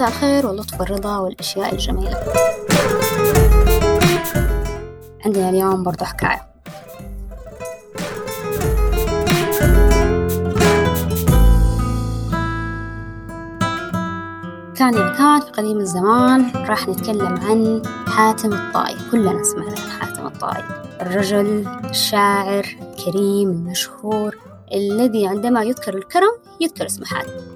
[0.00, 2.24] مساء الخير واللطف والرضا والأشياء الجميلة.
[5.24, 6.40] عندنا اليوم برضو حكاية.
[14.74, 18.96] كان كان في قديم الزمان راح نتكلم عن حاتم الطائي.
[19.10, 20.64] كلنا سمعنا عن حاتم الطائي.
[21.00, 24.38] الرجل الشاعر الكريم المشهور
[24.74, 27.49] الذي عندما يذكر الكرم يذكر اسم حاتم.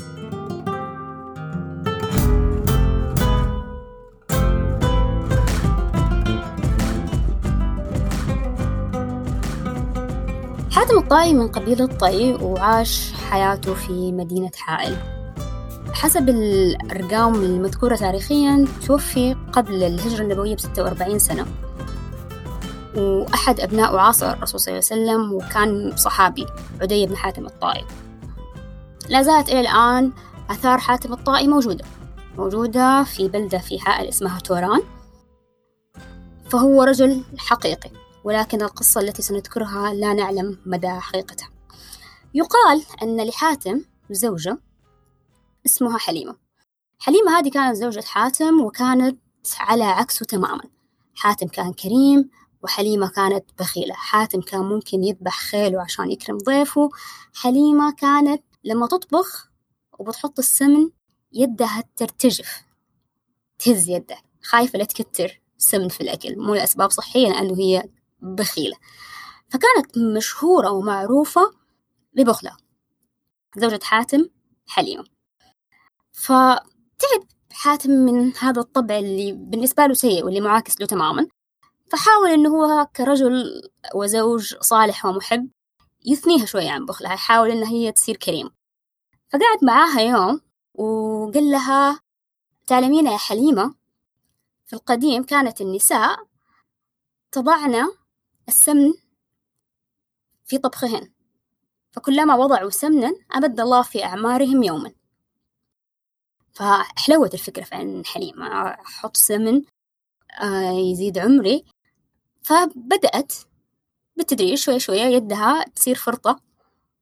[11.04, 14.96] الطائي من قبيلة طي وعاش حياته في مدينة حائل.
[15.92, 21.46] حسب الأرقام المذكورة تاريخيا توفي قبل الهجرة النبوية بستة وأربعين سنة.
[22.96, 26.46] وأحد أبناء عاصر الرسول صلى الله عليه وسلم وكان صحابي
[26.80, 27.84] عدي بن حاتم الطائي
[29.08, 30.12] لا زالت إلى الآن
[30.50, 31.84] آثار حاتم الطائي موجودة.
[32.38, 34.82] موجودة في بلدة في حائل اسمها توران.
[36.50, 38.03] فهو رجل حقيقي.
[38.24, 41.50] ولكن القصة التي سنذكرها لا نعلم مدى حقيقتها.
[42.34, 44.58] يقال أن لحاتم زوجة
[45.66, 46.36] اسمها حليمة.
[46.98, 49.18] حليمة هذه كانت زوجة حاتم وكانت
[49.60, 50.62] على عكسه تماما.
[51.14, 52.30] حاتم كان كريم
[52.62, 53.94] وحليمة كانت بخيلة.
[53.94, 56.90] حاتم كان ممكن يذبح خيله عشان يكرم ضيفه.
[57.34, 59.50] حليمة كانت لما تطبخ
[59.98, 60.90] وبتحط السمن
[61.32, 62.62] يدها ترتجف
[63.58, 66.38] تهز يدها خايفة لا تكتر سمن في الأكل.
[66.38, 67.88] مو لأسباب صحية لأنه هي
[68.24, 68.76] بخيلة.
[69.48, 71.52] فكانت مشهورة ومعروفة
[72.16, 72.56] ببخلها
[73.56, 74.28] زوجة حاتم
[74.66, 75.04] حليمة
[76.12, 77.22] فتعب
[77.52, 81.26] حاتم من هذا الطبع اللي بالنسبة له سيء واللي معاكس له تماما.
[81.92, 83.62] فحاول إنه هو كرجل
[83.94, 85.50] وزوج صالح ومحب
[86.06, 88.50] يثنيها شوية عن بخلها يحاول إنها هي تصير كريمة
[89.32, 90.40] فقعد معاها يوم
[90.74, 92.00] وقال لها
[92.66, 93.74] تعلمين يا حليمة.
[94.66, 96.18] في القديم كانت النساء
[97.32, 97.88] تضعن
[98.48, 98.92] السمن
[100.46, 101.12] في طبخهن.
[101.92, 104.92] فكلما وضعوا سمنا أمد الله في أعمارهم يوما.
[106.52, 109.62] فحلوت الفكرة في عن حليمة أحط سمن
[110.42, 111.64] آه، يزيد عمري.
[112.42, 113.32] فبدأت
[114.16, 116.40] بالتدريج شوي شوية يدها تصير فرطة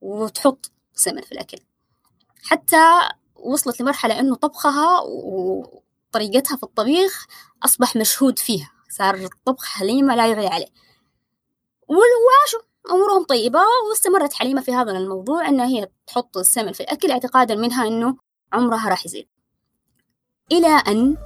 [0.01, 1.59] وتحط سمن في الأكل.
[2.43, 2.99] حتى
[3.35, 7.27] وصلت لمرحلة إنه طبخها وطريقتها في الطبيخ
[7.63, 8.71] أصبح مشهود فيها.
[8.89, 10.67] صار طبخ حليمة لا يعلى عليه.
[11.97, 12.61] وعاشوا
[12.91, 17.87] أمورهم طيبة واستمرت حليمة في هذا الموضوع إنها هي تحط السمن في الأكل اعتقادا منها
[17.87, 18.17] إنه
[18.53, 19.29] عمرها راح يزيد.
[20.53, 21.17] إلى أن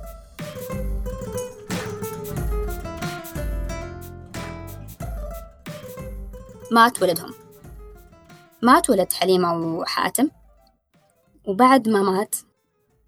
[6.70, 7.34] مات ولدهم.
[8.62, 10.30] مات ولد حليمة وحاتم
[11.48, 12.36] وبعد ما مات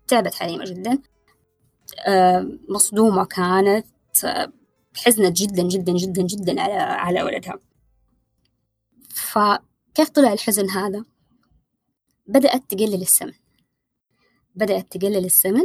[0.08, 0.98] تعبت حليمة جدا.
[2.06, 3.86] آه، مصدومة كانت
[4.24, 4.52] آه،
[4.98, 7.58] حزنت جدا جدا جدا جدا على على ولدها.
[9.10, 11.04] فكيف طلع الحزن هذا؟
[12.26, 13.34] بدأت تقلل السمن.
[14.54, 15.64] بدأت تقلل السمن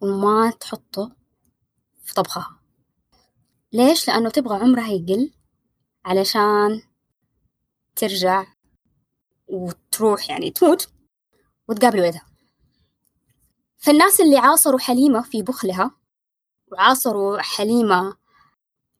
[0.00, 1.12] وما تحطه
[2.04, 2.58] في طبخها.
[3.72, 5.32] ليش؟ لأنه تبغى عمرها يقل
[6.04, 6.82] علشان
[7.96, 8.46] ترجع
[9.48, 10.88] وتروح يعني تموت
[11.68, 12.26] وتقابل ولدها.
[13.78, 15.90] فالناس اللي عاصروا حليمة في بخلها
[16.72, 18.16] وعاصروا حليمة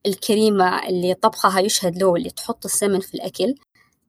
[0.06, 3.54] الكريمة اللي طبخها يشهد له واللي تحط السمن في الأكل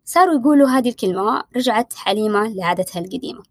[0.05, 3.43] صاروا يقولوا هذه الكلمة رجعت حليمة لعادتها القديمة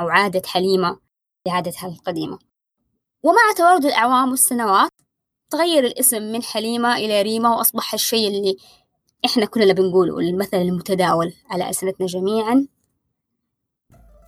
[0.00, 0.98] أو عادت حليمة
[1.46, 2.38] لعادتها القديمة.
[3.22, 4.90] ومع توارد الأعوام والسنوات
[5.50, 8.56] تغير الاسم من حليمة إلى ريمة وأصبح الشيء اللي
[9.24, 12.66] إحنا كلنا بنقوله المثل المتداول على ألسنتنا جميعا.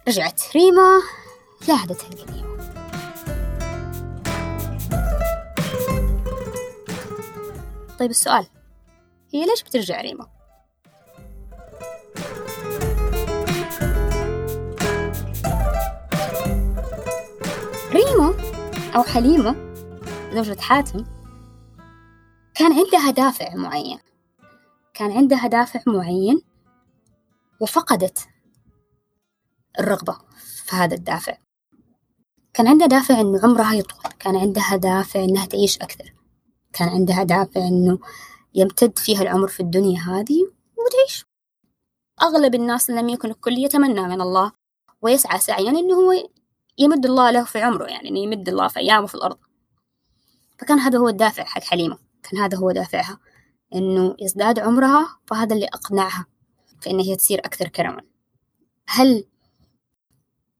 [0.08, 1.02] رجعت ريمة
[1.68, 2.55] لعادتها القديمة.
[7.98, 8.46] طيب السؤال
[9.34, 10.26] هي ليش بترجع ريمة؟
[17.92, 18.34] ريمة
[18.96, 19.56] أو حليمة
[20.32, 21.04] زوجة حاتم
[22.54, 23.98] كان عندها دافع معين.
[24.94, 26.42] كان عندها دافع معين
[27.60, 28.28] وفقدت
[29.78, 30.18] الرغبة
[30.64, 31.38] في هذا الدافع.
[32.54, 36.15] كان عندها دافع إنه عمرها يطول كان عندها دافع إنها تعيش أكثر.
[36.76, 37.98] كان عندها دافع إنه
[38.54, 41.26] يمتد فيها العمر في الدنيا هذه وتعيش
[42.22, 44.52] أغلب الناس لم يكن الكل يتمنى من الله
[45.02, 46.12] ويسعى سعيا إنه هو
[46.78, 49.38] يمد الله له في عمره يعني إنه يمد الله في أيامه في الأرض.
[50.58, 53.18] فكان هذا هو الدافع حق حليمة كان هذا هو دافعها
[53.74, 56.26] إنه يزداد عمرها فهذا اللي أقنعها
[56.80, 58.02] في إن هي تصير أكثر كرما.
[58.88, 59.24] هل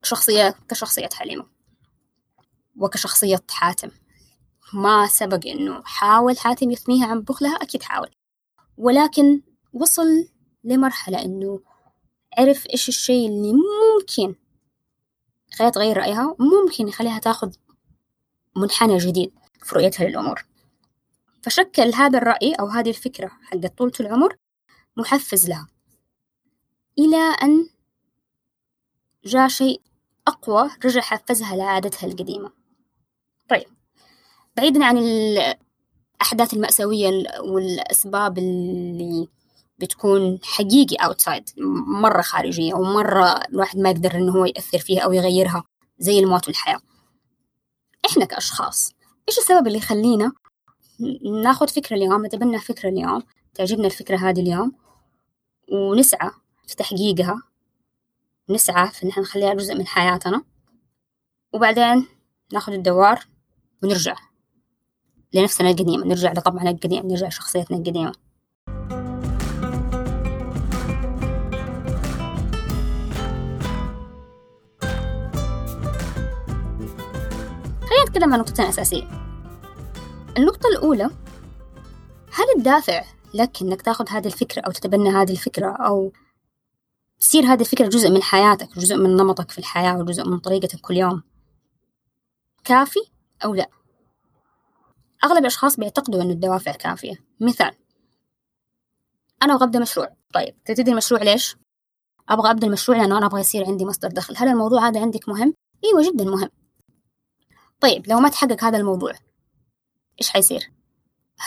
[0.03, 1.47] شخصية كشخصية حليمة
[2.77, 3.91] وكشخصية حاتم
[4.73, 8.11] ما سبق إنه حاول حاتم يثنيها عن بخلها أكيد حاول.
[8.77, 9.43] ولكن
[9.73, 10.29] وصل
[10.65, 11.61] لمرحلة إنه
[12.39, 14.35] عرف إيش الشيء اللي ممكن
[15.53, 17.53] يخليها تغير رأيها ممكن يخليها تاخذ
[18.57, 19.33] منحنى جديد
[19.63, 20.45] في رؤيتها للأمور.
[21.43, 24.37] فشكل هذا الرأي أو هذه الفكرة حقت طولة العمر
[24.97, 25.69] محفز لها
[26.99, 27.69] إلى أن
[29.25, 29.81] جاء شيء
[30.27, 32.53] أقوى رجع حفزها لعادتها القديمة.
[33.49, 33.76] طيب.
[34.57, 37.11] بعيدا عن الأحداث المأساوية
[37.41, 39.29] والأسباب اللي
[39.79, 41.51] بتكون حقيقي أوتسايد
[41.87, 45.65] مرة خارجية ومرة الواحد ما يقدر إنه هو يأثر فيها أو يغيرها
[45.99, 46.81] زي الموت والحياة.
[48.11, 48.93] إحنا كأشخاص
[49.29, 50.33] إيش السبب اللي يخلينا
[51.43, 53.23] ناخذ فكرة اليوم نتبنى فكرة اليوم
[53.55, 54.73] تعجبنا الفكرة هذه اليوم
[55.73, 56.31] ونسعى
[56.67, 57.43] في تحقيقها
[58.51, 60.43] نسعى في إن إحنا نخليها جزء من حياتنا
[61.53, 62.07] وبعدين
[62.53, 63.27] ناخذ الدوار
[63.83, 64.26] ونرجع.
[65.35, 68.13] لنفسنا القديمة نرجع لطبعنا القديم نرجع لشخصيتنا القديمة.
[77.81, 79.27] خلينا نتكلم عن نقطتين أساسية.
[80.39, 81.11] النقطة الأولى
[82.33, 86.13] هل الدافع لك إنك تاخذ هذه الفكرة أو تتبنى هذه الفكرة أو
[87.21, 90.97] تصير هذه الفكرة جزء من حياتك جزء من نمطك في الحياة وجزء من طريقتك كل
[90.97, 91.23] يوم
[92.65, 93.01] كافي
[93.45, 93.69] أو لا؟
[95.25, 97.75] أغلب الأشخاص بيعتقدوا أن الدوافع كافية مثال
[99.43, 101.57] أنا أبغى أبدأ مشروع طيب تبتدي المشروع ليش؟
[102.29, 105.55] أبغى أبدأ المشروع لأنه أنا أبغى يصير عندي مصدر دخل هل الموضوع هذا عندك مهم؟
[105.85, 106.49] أيوة جدا مهم
[107.81, 109.13] طيب لو ما تحقق هذا الموضوع
[110.21, 110.73] إيش حيصير؟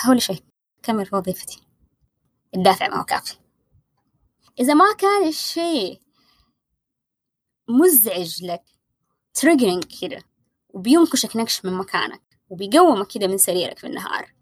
[0.07, 0.43] أول شيء
[0.83, 1.61] كمل في وظيفتي
[2.55, 3.37] الدافع ما هو كافي
[4.59, 6.01] إذا ما كان الشيء
[7.69, 8.63] مزعج لك
[9.33, 10.23] triggering كده
[10.69, 14.33] وبينكشك نكش من مكانك وبيقومك كده من سريرك في النهار.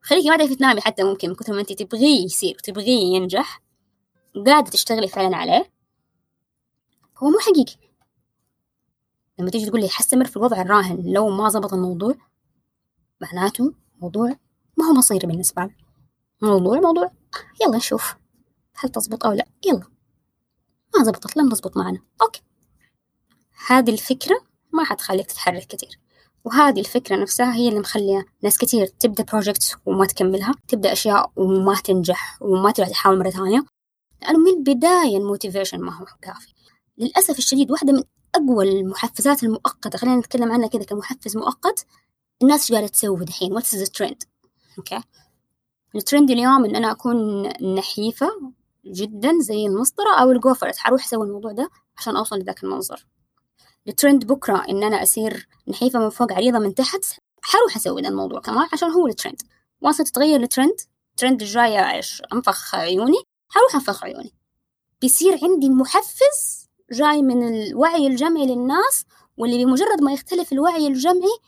[0.00, 3.62] خليكي ما تعرفي تنامي حتى ممكن من كثر ما انت تبغيه يصير وتبغيه ينجح.
[4.36, 5.72] وقاعدة تشتغلي فعلا عليه.
[7.18, 7.76] هو مو حقيقي.
[9.38, 12.14] لما تيجي تقول لي حستمر في الوضع الراهن لو ما زبط الموضوع
[13.20, 14.36] معناته موضوع
[14.76, 15.74] ما هو مصيري بالنسبة لي
[16.42, 17.10] موضوع موضوع.
[17.62, 18.14] يلا نشوف
[18.76, 19.46] هل تزبط أو لا.
[19.66, 19.84] يلا.
[20.96, 21.98] ما زبطت لم تزبط معنا.
[22.22, 22.42] okay.
[23.66, 24.40] هذه الفكرة
[24.72, 25.98] ما حتخليك تتحرك كتير
[26.44, 31.74] وهذه الفكرة نفسها هي اللي مخلية ناس كتير تبدأ projects وما تكملها تبدأ أشياء وما
[31.74, 33.64] تنجح وما ترجع تحاول مرة ثانية.
[34.22, 36.54] لأنه من البداية ال motivation ما هو كافي.
[36.98, 38.02] للأسف الشديد واحدة من
[38.34, 41.86] أقوى المحفزات المؤقتة خلينا نتكلم عنها كذا كمحفز مؤقت
[42.42, 44.22] الناس إيش قاعدة تسوي دحين؟ what's the trend
[44.78, 45.00] okay
[45.96, 47.42] ال trend اليوم إن أنا أكون
[47.74, 48.28] نحيفة
[48.86, 53.06] جدا زي المسطرة أو الجوفرت حروح أسوي الموضوع ده عشان أوصل لذاك المنظر.
[53.88, 57.04] الترند بكرة إن أنا اصير نحيفة من فوق عريضة من تحت
[57.42, 59.42] حروح أسوي ذا الموضوع كمان عشان هو الترند.
[59.80, 64.34] وانس تتغير الترند الترند الجاية إيش؟ أنفخ عيوني حروح أنفخ عيوني.
[65.00, 69.04] بيصير عندي محفز جاي من الوعي الجمعي للناس
[69.36, 71.38] واللي بمجرد ما يختلف الوعي الجمعي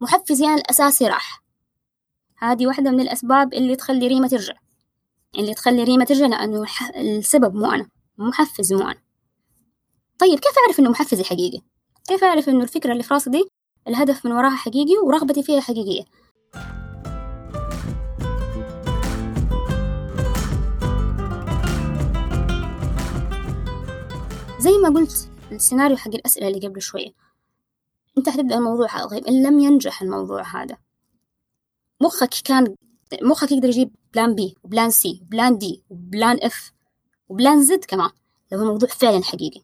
[0.00, 1.42] محفزي أنا الأساسي راح.
[2.38, 4.54] هذه واحدة من الأسباب اللي تخلي ريما ترجع.
[5.38, 7.88] اللي تخلي ريما ترجع لأنه السبب مو أنا
[8.18, 9.02] محفز مو أنا.
[10.18, 11.73] طيب كيف أعرف إنه محفزي حقيقي؟
[12.08, 13.44] كيف أعرف إنه الفكرة اللي في راسي دي
[13.88, 16.04] الهدف من وراها حقيقي ورغبتي فيها حقيقية؟
[24.58, 27.10] زي ما قلت السيناريو حق الأسئلة اللي قبل شوية
[28.18, 30.76] أنت حتبدأ الموضوع طيب إن لم ينجح الموضوع هذا
[32.00, 32.74] مخك كان
[33.22, 36.72] مخك يقدر يجيب بلان بي وبلان سي وبلان دي وبلان اف
[37.28, 38.10] وبلان زد كمان
[38.52, 39.62] لو الموضوع فعلا حقيقي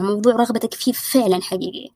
[0.00, 1.88] الموضوع رغبتك فيه فعلا حقيقية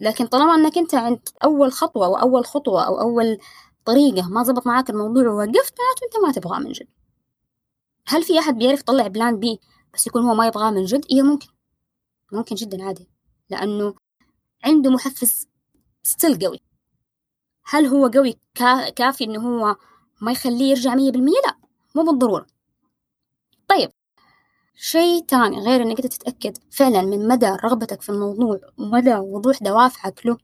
[0.00, 3.38] لكن طالما إنك أنت عند أول خطوة واول خطوة أو أول
[3.84, 6.88] طريقة ما زبط معاك الموضوع ووقفت معناته أنت ما تبغاه من جد.
[8.06, 9.60] هل في أحد بيعرف يطلع plan B
[9.94, 11.48] بس يكون هو ما يبغاه من جد؟ إيه ممكن.
[12.32, 13.08] ممكن جدا عادي.
[13.50, 13.94] لأنه
[14.64, 15.48] عنده محفز
[16.02, 16.60] still قوي.
[17.64, 18.38] هل هو قوي
[18.96, 19.76] كافي إنه هو
[20.20, 21.56] ما يخليه يرجع مية بالمية؟ لا
[21.94, 22.46] مو بالضرورة.
[23.68, 23.90] طيب.
[24.76, 30.26] شيء تاني غير إنك أنت تتأكد فعلا من مدى رغبتك في الموضوع ومدى وضوح دوافعك
[30.26, 30.38] له.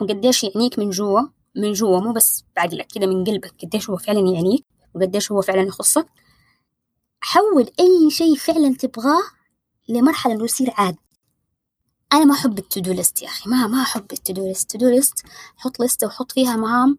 [0.00, 1.20] وقديش يعنيك من جوا
[1.56, 5.62] من جوا مو بس بعقلك كده من قلبك قديش هو فعلا يعنيك وقديش هو فعلا
[5.62, 6.06] يخصك.
[7.20, 9.22] حول أي شيء فعلا تبغاه
[9.88, 10.96] لمرحلة إنه يصير عاد
[12.12, 14.74] أنا ما أحب التودو ليست يا أخي ما ما أحب التودو ليست.
[14.74, 16.98] التودو ليست حط لستة وحط فيها مهام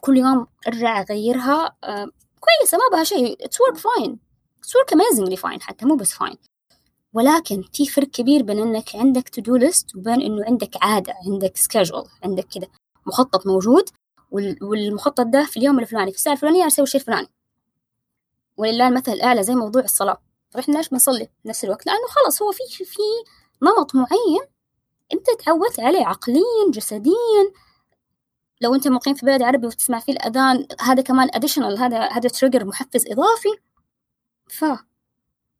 [0.00, 2.06] كل يوم أرجع أغيرها آه
[2.40, 4.16] كويسة ما بها شيء it's work fine.
[4.70, 6.36] Work amazingly fine حتى مو بس fine.
[7.12, 12.04] ولكن في فرق كبير بين إنك عندك to-do list وبين إنه عندك عادة عندك schedule
[12.24, 12.68] عندك كذا
[13.06, 13.90] مخطط موجود
[14.62, 17.28] والمخطط ده في اليوم الفلاني في الساعة الفلانية أسوي الشيء الفلاني
[18.56, 20.22] ولله المثل الأعلى زي موضوع الصلاة.
[20.50, 23.02] طيب إحنا ليش بنصلي نفس الوقت؟ لأنه خلاص هو في في
[23.62, 24.46] نمط معين
[25.12, 27.52] أنت تعودت عليه عقليا جسديا.
[28.60, 32.64] لو أنت مقيم في بلد عربي وتسمع فيه الأذان هذا كمان additional هذا هذا trigger
[32.64, 33.48] محفز إضافي.
[34.48, 34.64] ف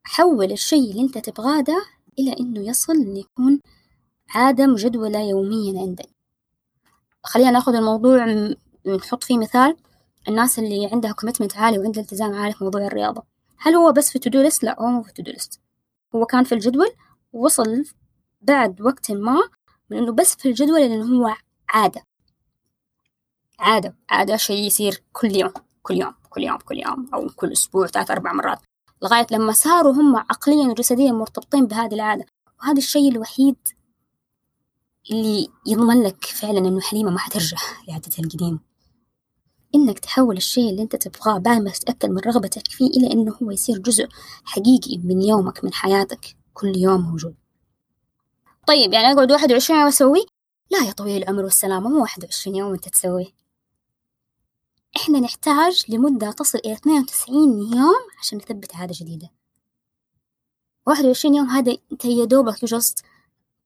[0.05, 1.87] حول الشيء اللي أنت تبغاه ده
[2.19, 3.61] إلى إنه يصل إنه يكون
[4.31, 6.09] عادة مجدولة يوميا عندك.
[7.23, 8.27] خلينا نأخذ الموضوع
[8.87, 9.77] نحط فيه مثال
[10.29, 13.23] الناس اللي عندها commitment عالي وعندها التزام عالي في موضوع الرياضة.
[13.59, 15.61] هل هو بس في to-do list؟ لا هو مو في to-do list
[16.15, 16.91] هو كان في الجدول
[17.33, 17.85] ووصل
[18.43, 19.39] بعد وقت ما
[19.91, 21.35] من إنه بس في الجدول لأنه هو
[21.69, 22.03] عادة.
[23.59, 27.87] عادة عادة شيء يصير كل يوم كل يوم كل يوم كل يوم أو كل أسبوع
[27.87, 28.59] ثلاث أربع مرات.
[29.05, 32.27] لغاية لما صاروا هم عقليا وجسديا مرتبطين بهذه العادة.
[32.61, 33.57] وهذا الشيء الوحيد
[35.11, 37.59] اللي يضمن لك فعلا إنه حليمة ما حترجع
[37.89, 38.59] لعادتها القديمة.
[39.75, 43.51] إنك تحول الشيء اللي أنت تبغاه بعد ما تتأكد من رغبتك فيه إلى إنه هو
[43.51, 44.09] يصير جزء
[44.45, 47.35] حقيقي من يومك من حياتك كل يوم موجود.
[48.67, 50.27] طيب يعني أقعد واحد وعشرين يوم أسوي
[50.71, 53.44] لا يا طويل العمر والسلامة مو واحد وعشرين يوم أنت تسويه.
[54.97, 57.37] إحنا نحتاج لمدة تصل إلى 92
[57.77, 59.31] يوم عشان نثبت عادة جديدة.
[60.87, 63.05] واحد وعشرين يوم هذا أنت يا دوبك جست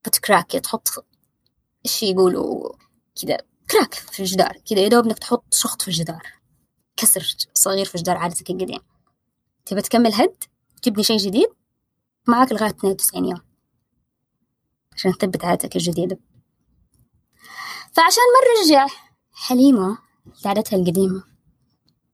[0.06, 0.88] بتكراك تحط
[1.87, 2.73] إيش يقولوا
[3.23, 3.38] كذا
[3.70, 6.23] كراك في الجدار كذا يا دوب إنك تحط شخط في الجدار
[6.97, 8.80] كسر صغير في جدار عادتك القديم
[9.66, 10.44] تبى تكمل هد؟
[10.76, 11.49] وتبني شيء جديد؟
[12.26, 13.40] معك لغاية 92 يوم
[14.92, 16.18] عشان تثبت عادتك الجديدة.
[17.92, 18.87] فعشان ما نرجع
[19.32, 20.07] حليمة
[20.44, 21.23] لعادتها القديمة.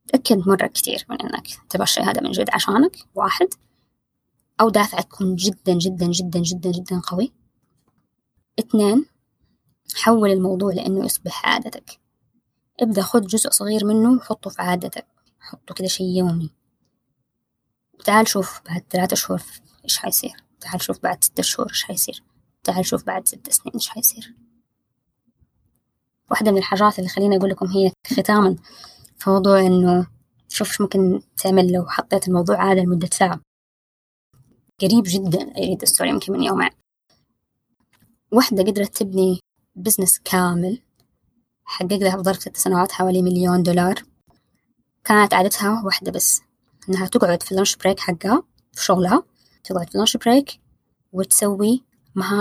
[0.09, 3.49] تأكد مرة كثير من إنك تبغى الشيء هذا من جد عشانك واحد.
[4.61, 7.33] أو دافعك يكون جدا جدا جدا جدا جدا قوي.
[8.59, 9.07] اثنين
[9.95, 12.01] حول الموضوع لأنه يصبح عادتك.
[12.81, 15.07] ابدأ خذ جزء صغير منه وحطه في عادتك.
[15.41, 16.51] حطه كده شيء يومي.
[17.95, 19.43] وتعال شوف بعد ثلاثة شهور
[19.85, 20.45] إيش حيصير.
[20.61, 22.23] تعال شوف بعد ستة شهور إيش حيصير.
[22.65, 24.35] تعال شوف بعد ست سنين إيش حيصير.
[26.31, 28.57] واحدة من الحاجات اللي خليني أقول لكم هي ختاما
[29.19, 30.07] في موضوع إنه
[30.49, 33.41] شوف إيش ممكن تعمل لو حطيت الموضوع عادة لمدة ساعة.
[34.81, 36.71] قريب جدا أريد الستوري يمكن من يومين.
[38.33, 39.41] واحدة قدرت تبني
[39.77, 40.83] business كامل
[41.65, 44.03] حقق لها في ظرف ست سنوات حوالي مليون دولار.
[45.05, 46.43] كانت عادتها واحدة بس
[46.89, 49.23] إنها تقعد في ال lunch break حقها في شغلها
[49.65, 50.61] تقعد في ال lunch break
[51.13, 51.85] وتسوي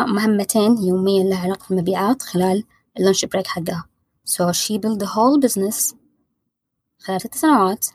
[0.08, 2.64] مهمتين يوميا لها علاقة بالمبيعات خلال
[2.98, 3.90] ال lunch break حقها.
[4.30, 5.96] So she built the whole business
[7.00, 7.86] خلال ست سنوات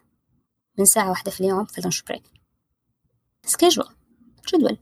[0.78, 2.22] من ساعة واحدة في اليوم في ال lunch break
[3.46, 3.92] schedule
[4.54, 4.78] جدول.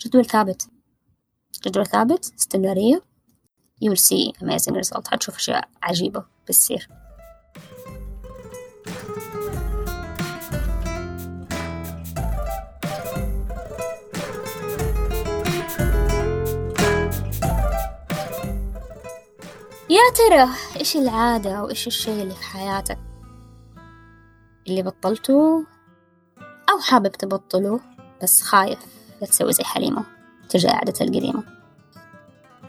[0.00, 0.68] جدول ثابت.
[1.64, 3.02] جدول ثابت استمرارية.
[3.84, 6.88] You will see amazing result حتشوف أشياء عجيبة بتصير
[20.04, 22.98] يا ترى إيش العادة أو إيش الشيء اللي في حياتك
[24.68, 25.66] اللي بطلته
[26.70, 27.80] أو حابب تبطله
[28.22, 28.78] بس خايف
[29.20, 30.04] لا تسوي زي حليمة
[30.48, 31.44] ترجع عادتها القديمة؟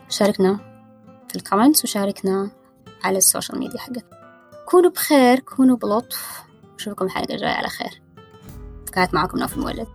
[0.10, 0.60] شاركنا
[1.30, 2.52] في ال comments وشاركنا
[3.04, 4.06] على ال social media حقك.
[4.66, 6.44] كونوا بخير كونوا بلطف
[6.80, 8.02] أشوفكم الحلقة الجاية على خير.
[8.94, 9.88] كانت معكم نوف المولد